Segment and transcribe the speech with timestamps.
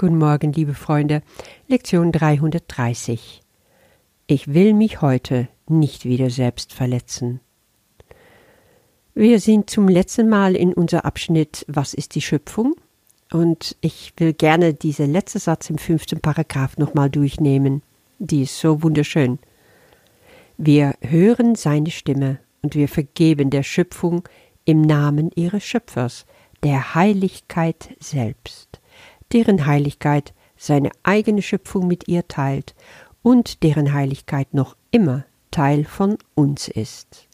[0.00, 1.22] Guten Morgen, liebe Freunde.
[1.66, 3.42] Lektion 330.
[4.28, 7.40] Ich will mich heute nicht wieder selbst verletzen.
[9.16, 12.76] Wir sind zum letzten Mal in unser Abschnitt Was ist die Schöpfung?
[13.32, 17.82] Und ich will gerne diesen letzten Satz im fünften Paragraph nochmal durchnehmen.
[18.20, 19.40] Die ist so wunderschön.
[20.58, 24.28] Wir hören seine Stimme und wir vergeben der Schöpfung
[24.64, 26.24] im Namen ihres Schöpfers,
[26.62, 28.80] der Heiligkeit selbst
[29.32, 32.74] deren Heiligkeit seine eigene Schöpfung mit ihr teilt
[33.22, 37.28] und deren Heiligkeit noch immer Teil von uns ist.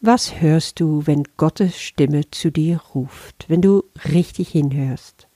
[0.00, 5.28] Was hörst du, wenn Gottes Stimme zu dir ruft, wenn du richtig hinhörst?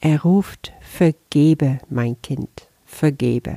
[0.00, 3.56] Er ruft, vergebe, mein Kind, vergebe.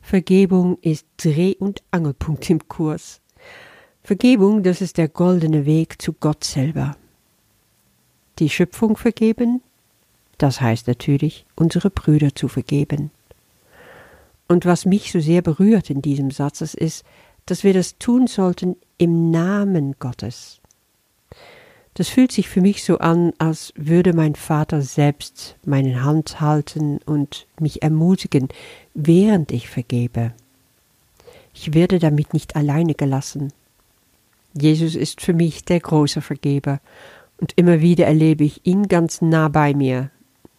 [0.00, 3.20] Vergebung ist Dreh- und Angelpunkt im Kurs.
[4.02, 6.96] Vergebung, das ist der goldene Weg zu Gott selber
[8.38, 9.62] die Schöpfung vergeben,
[10.38, 13.10] das heißt natürlich, unsere Brüder zu vergeben.
[14.48, 17.04] Und was mich so sehr berührt in diesem Satz ist,
[17.46, 20.60] dass wir das tun sollten im Namen Gottes.
[21.94, 26.98] Das fühlt sich für mich so an, als würde mein Vater selbst meine Hand halten
[27.06, 28.48] und mich ermutigen,
[28.92, 30.34] während ich vergebe.
[31.54, 33.50] Ich werde damit nicht alleine gelassen.
[34.52, 36.80] Jesus ist für mich der große Vergeber
[37.38, 40.10] und immer wieder erlebe ich ihn ganz nah bei mir,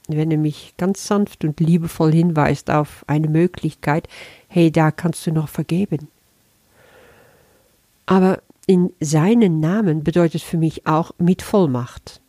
[0.08, 4.08] wenn er mich ganz sanft und liebevoll hinweist auf eine Möglichkeit,
[4.48, 6.08] hey, da kannst du noch vergeben.
[8.06, 12.22] Aber in seinen Namen bedeutet für mich auch mit Vollmacht.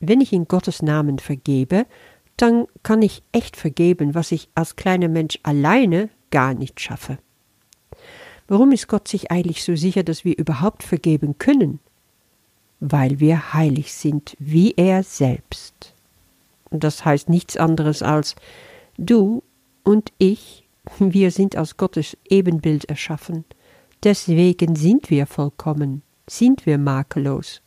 [0.00, 1.86] Wenn ich in Gottes Namen vergebe,
[2.36, 7.18] dann kann ich echt vergeben, was ich als kleiner Mensch alleine gar nicht schaffe.
[8.46, 11.80] Warum ist Gott sich eigentlich so sicher, dass wir überhaupt vergeben können?
[12.80, 15.94] Weil wir heilig sind wie er selbst.
[16.70, 18.36] Und das heißt nichts anderes als
[18.96, 19.42] du
[19.84, 20.64] und ich,
[20.98, 23.44] wir sind aus Gottes Ebenbild erschaffen.
[24.02, 27.62] Deswegen sind wir vollkommen, sind wir makellos.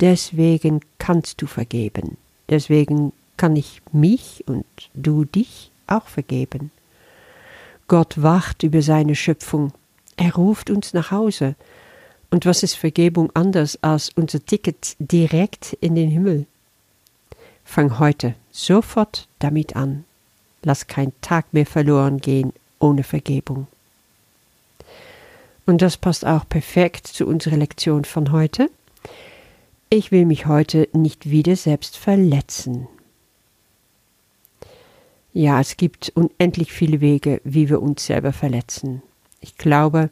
[0.00, 2.18] Deswegen kannst du vergeben.
[2.48, 6.70] Deswegen kann ich mich und du dich auch vergeben.
[7.88, 9.72] Gott wacht über seine Schöpfung.
[10.16, 11.54] Er ruft uns nach Hause.
[12.30, 16.46] Und was ist Vergebung anders als unser Ticket direkt in den Himmel?
[17.64, 20.04] Fang heute sofort damit an.
[20.62, 23.66] Lass kein Tag mehr verloren gehen ohne Vergebung.
[25.66, 28.70] Und das passt auch perfekt zu unserer Lektion von heute.
[29.90, 32.88] Ich will mich heute nicht wieder selbst verletzen.
[35.32, 39.02] Ja, es gibt unendlich viele Wege, wie wir uns selber verletzen.
[39.40, 40.10] Ich glaube,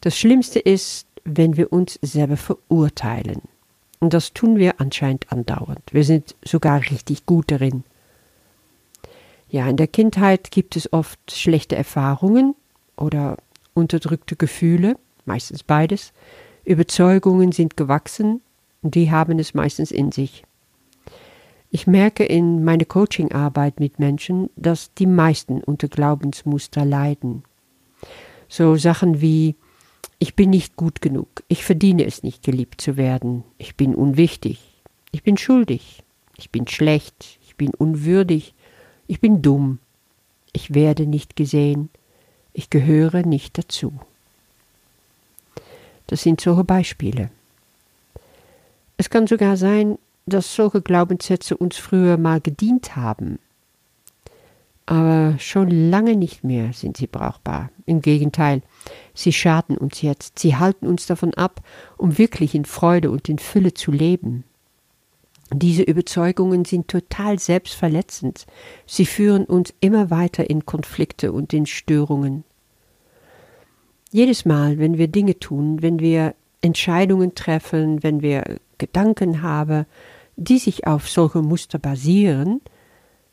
[0.00, 3.42] das Schlimmste ist, wenn wir uns selber verurteilen.
[4.00, 5.82] Und das tun wir anscheinend andauernd.
[5.92, 7.84] Wir sind sogar richtig gut darin.
[9.48, 12.54] Ja, in der Kindheit gibt es oft schlechte Erfahrungen
[12.96, 13.36] oder
[13.74, 16.12] unterdrückte Gefühle, meistens beides.
[16.64, 18.40] Überzeugungen sind gewachsen
[18.94, 20.44] die haben es meistens in sich.
[21.70, 27.42] Ich merke in meiner Coachingarbeit mit Menschen, dass die meisten unter Glaubensmuster leiden.
[28.48, 29.56] So Sachen wie
[30.18, 31.42] ich bin nicht gut genug.
[31.48, 33.44] Ich verdiene es nicht, geliebt zu werden.
[33.58, 34.60] Ich bin unwichtig.
[35.12, 36.02] Ich bin schuldig.
[36.36, 37.38] Ich bin schlecht.
[37.46, 38.54] Ich bin unwürdig.
[39.06, 39.78] Ich bin dumm.
[40.52, 41.90] Ich werde nicht gesehen.
[42.52, 43.92] Ich gehöre nicht dazu.
[46.06, 47.30] Das sind solche Beispiele.
[48.96, 53.38] Es kann sogar sein, dass solche Glaubenssätze uns früher mal gedient haben,
[54.86, 57.70] aber schon lange nicht mehr sind sie brauchbar.
[57.86, 58.62] Im Gegenteil,
[59.14, 61.60] sie schaden uns jetzt, sie halten uns davon ab,
[61.96, 64.44] um wirklich in Freude und in Fülle zu leben.
[65.52, 68.46] Diese Überzeugungen sind total selbstverletzend,
[68.86, 72.44] sie führen uns immer weiter in Konflikte und in Störungen.
[74.10, 79.86] Jedes Mal, wenn wir Dinge tun, wenn wir Entscheidungen treffen, wenn wir Gedanken haben,
[80.36, 82.60] die sich auf solche Muster basieren,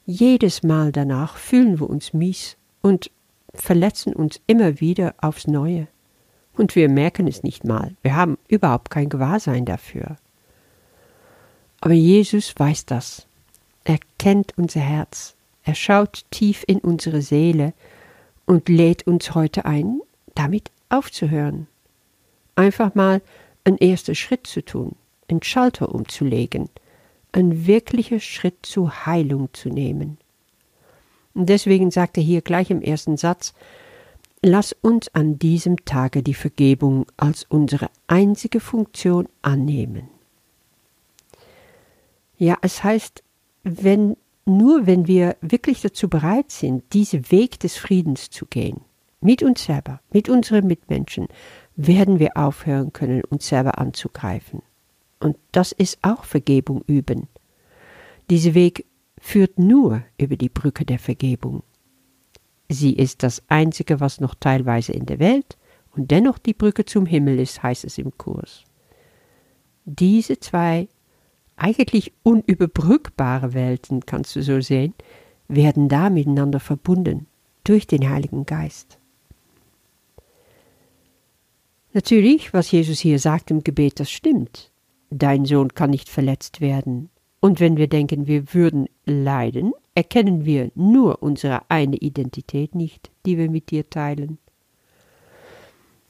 [0.05, 3.09] jedes Mal danach fühlen wir uns mies und
[3.53, 5.87] verletzen uns immer wieder aufs Neue.
[6.55, 7.95] Und wir merken es nicht mal.
[8.01, 10.17] Wir haben überhaupt kein Gewahrsein dafür.
[11.81, 13.27] Aber Jesus weiß das.
[13.85, 15.35] Er kennt unser Herz.
[15.63, 17.73] Er schaut tief in unsere Seele
[18.45, 20.01] und lädt uns heute ein,
[20.35, 21.67] damit aufzuhören.
[22.55, 23.21] Einfach mal
[23.63, 24.95] einen ersten Schritt zu tun,
[25.29, 26.69] einen Schalter umzulegen–
[27.33, 30.17] ein wirklicher Schritt zur Heilung zu nehmen.
[31.33, 33.53] Und deswegen sagt er hier gleich im ersten Satz,
[34.45, 40.09] Lass uns an diesem Tage die Vergebung als unsere einzige Funktion annehmen.
[42.37, 43.23] Ja, es heißt,
[43.63, 48.81] wenn, nur wenn wir wirklich dazu bereit sind, diesen Weg des Friedens zu gehen,
[49.21, 51.29] mit uns selber, mit unseren Mitmenschen,
[51.77, 54.61] werden wir aufhören können, uns selber anzugreifen.
[55.23, 57.29] Und das ist auch Vergebung üben.
[58.29, 58.85] Dieser Weg
[59.17, 61.63] führt nur über die Brücke der Vergebung.
[62.67, 65.57] Sie ist das Einzige, was noch teilweise in der Welt
[65.95, 68.65] und dennoch die Brücke zum Himmel ist, heißt es im Kurs.
[69.85, 70.89] Diese zwei
[71.55, 74.93] eigentlich unüberbrückbare Welten, kannst du so sehen,
[75.47, 77.27] werden da miteinander verbunden
[77.63, 78.99] durch den Heiligen Geist.
[81.93, 84.72] Natürlich, was Jesus hier sagt im Gebet, das stimmt.
[85.15, 87.09] Dein Sohn kann nicht verletzt werden.
[87.39, 93.37] Und wenn wir denken, wir würden leiden, erkennen wir nur unsere eine Identität nicht, die
[93.37, 94.39] wir mit dir teilen.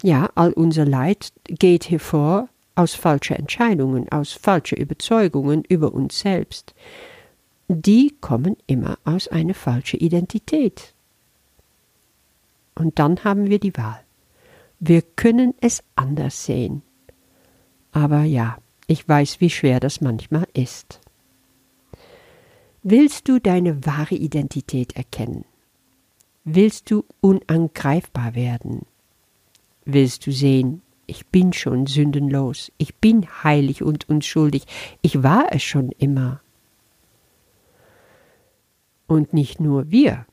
[0.01, 6.73] Ja, all unser Leid geht hervor aus falschen Entscheidungen, aus falschen Überzeugungen über uns selbst.
[7.67, 10.93] Die kommen immer aus einer falschen Identität.
[12.75, 14.01] Und dann haben wir die Wahl.
[14.79, 16.83] Wir können es anders sehen.
[17.91, 18.57] Aber ja,
[18.93, 21.01] ich weiß, wie schwer das manchmal ist.
[22.83, 25.45] Willst du deine wahre Identität erkennen?
[26.43, 28.85] Willst du unangreifbar werden?
[29.83, 34.65] Willst du sehen, ich bin schon sündenlos, ich bin heilig und unschuldig,
[35.01, 36.41] ich war es schon immer.
[39.07, 40.27] Und nicht nur wir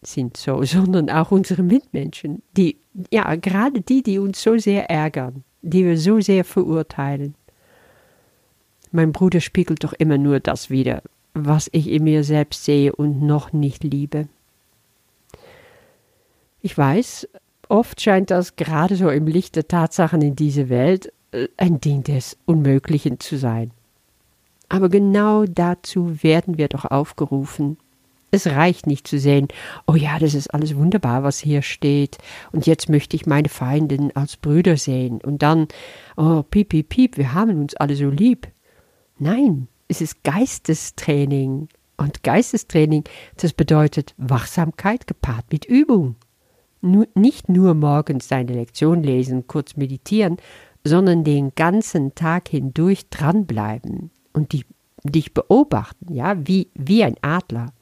[0.00, 2.76] sind so, sondern auch unsere Mitmenschen, die,
[3.10, 7.34] ja, gerade die, die uns so sehr ärgern, die wir so sehr verurteilen.
[8.92, 11.02] Mein Bruder spiegelt doch immer nur das wider,
[11.34, 14.28] was ich in mir selbst sehe und noch nicht liebe.
[16.62, 17.28] Ich weiß,
[17.70, 22.02] Oft scheint das gerade so im Licht der Tatsachen in dieser Welt äh, ein Ding
[22.02, 23.70] des Unmöglichen zu sein.
[24.68, 27.76] Aber genau dazu werden wir doch aufgerufen.
[28.32, 29.46] Es reicht nicht zu sehen,
[29.86, 32.18] oh ja, das ist alles wunderbar, was hier steht,
[32.50, 35.68] und jetzt möchte ich meine Feinden als Brüder sehen, und dann,
[36.16, 38.48] oh, piep, piep, piep, wir haben uns alle so lieb.
[39.20, 41.68] Nein, es ist Geistestraining.
[41.96, 43.04] Und Geistestraining,
[43.36, 46.16] das bedeutet Wachsamkeit gepaart mit Übung
[46.82, 50.38] nicht nur morgens deine Lektion lesen, kurz meditieren,
[50.84, 54.64] sondern den ganzen Tag hindurch dranbleiben und die,
[55.04, 57.72] dich beobachten, ja, wie, wie ein Adler.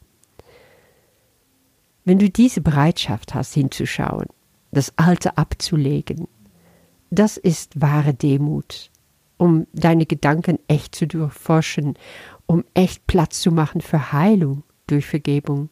[2.04, 4.26] Wenn du diese Bereitschaft hast, hinzuschauen,
[4.72, 6.26] das Alte abzulegen,
[7.10, 8.90] das ist wahre Demut,
[9.38, 11.94] um deine Gedanken echt zu durchforschen,
[12.46, 15.70] um echt Platz zu machen für Heilung durch Vergebung.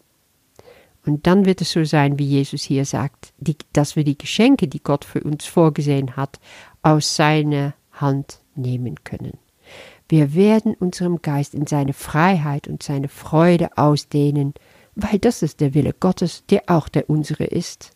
[1.04, 4.66] Und dann wird es so sein, wie Jesus hier sagt, die, dass wir die Geschenke,
[4.66, 6.40] die Gott für uns vorgesehen hat,
[6.82, 9.38] aus seiner Hand nehmen können.
[10.08, 14.54] Wir werden unserem Geist in seine Freiheit und seine Freude ausdehnen,
[14.94, 17.92] weil das ist der Wille Gottes, der auch der unsere ist.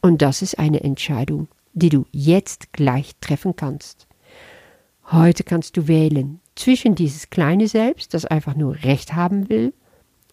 [0.00, 4.06] Und das ist eine Entscheidung, die du jetzt gleich treffen kannst.
[5.12, 9.72] Heute kannst du wählen zwischen dieses kleine Selbst, das einfach nur Recht haben will,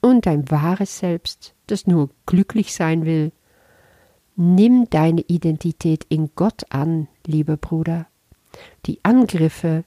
[0.01, 3.31] und dein wahres Selbst, das nur glücklich sein will.
[4.35, 8.07] Nimm deine Identität in Gott an, lieber Bruder.
[8.85, 9.83] Die Angriffe,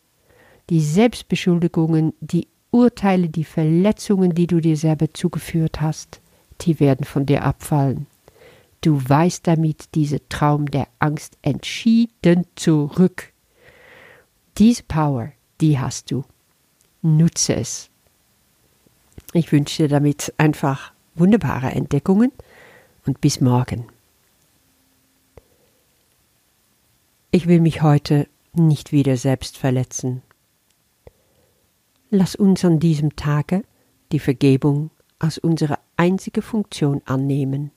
[0.71, 6.21] die Selbstbeschuldigungen, die Urteile, die Verletzungen, die du dir selber zugeführt hast,
[6.61, 8.07] die werden von dir abfallen.
[8.81, 13.33] Du weist damit diese Traum der Angst entschieden zurück.
[14.59, 16.25] Diese Power, die hast du.
[17.03, 17.91] Nutze es.
[19.35, 22.33] Ich wünsche dir damit einfach wunderbare Entdeckungen
[23.05, 23.87] und bis morgen.
[27.31, 30.23] Ich will mich heute nicht wieder selbst verletzen.
[32.09, 33.63] Lass uns an diesem Tage
[34.11, 37.73] die Vergebung als unsere einzige Funktion annehmen.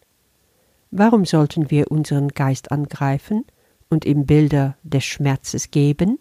[0.91, 3.43] Warum sollten wir unseren Geist angreifen
[3.89, 6.19] und ihm Bilder des Schmerzes geben?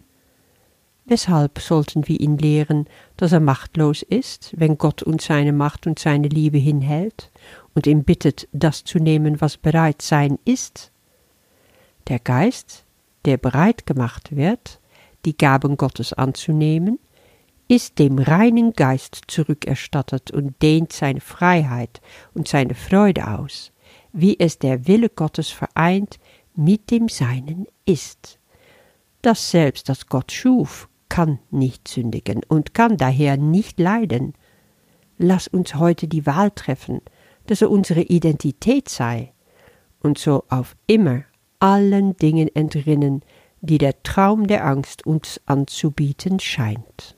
[1.09, 2.85] Weshalb sollten wir ihn lehren,
[3.17, 7.31] dass er machtlos ist, wenn Gott uns seine Macht und seine Liebe hinhält
[7.73, 10.91] und ihn bittet, das zu nehmen, was bereit sein ist?
[12.09, 12.85] Der Geist,
[13.25, 14.79] der bereit gemacht wird,
[15.25, 16.99] die Gaben Gottes anzunehmen,
[17.67, 22.01] ist dem reinen Geist zurückerstattet und dehnt seine Freiheit
[22.35, 23.71] und seine Freude aus,
[24.13, 26.19] wie es der Wille Gottes vereint
[26.55, 28.37] mit dem Seinen ist.
[29.23, 30.87] Das selbst, das Gott schuf,
[31.19, 34.35] kann nicht sündigen und kann daher nicht leiden.
[35.17, 37.01] Lass uns heute die Wahl treffen,
[37.45, 39.33] dass er unsere Identität sei
[40.01, 41.25] und so auf immer
[41.59, 43.21] allen Dingen entrinnen,
[43.59, 47.17] die der Traum der Angst uns anzubieten scheint.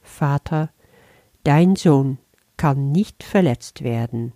[0.00, 0.70] Vater,
[1.44, 2.16] dein Sohn
[2.56, 4.32] kann nicht verletzt werden.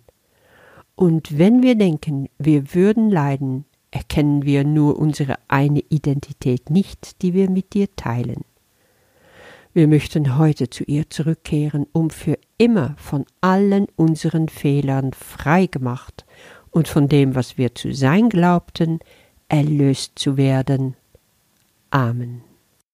[0.95, 7.33] Und wenn wir denken, wir würden leiden, erkennen wir nur unsere eine Identität nicht, die
[7.33, 8.43] wir mit dir teilen.
[9.71, 16.25] Wir möchten heute zu ihr zurückkehren, um für immer von allen unseren Fehlern frei gemacht
[16.71, 18.99] und von dem, was wir zu sein glaubten,
[19.47, 20.95] erlöst zu werden.
[21.91, 22.52] Amen.